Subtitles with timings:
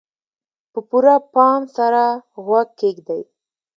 [0.71, 2.03] په پوره پام سره
[2.43, 3.21] غوږ کېږدئ.